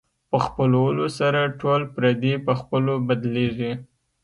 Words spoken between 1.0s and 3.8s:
سره ټول پردي په خپلو بدلېږي.